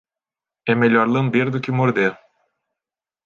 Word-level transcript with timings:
É 0.71 0.73
melhor 0.73 1.07
lamber 1.07 1.47
do 1.51 1.61
que 1.61 1.75
morder. 1.79 2.13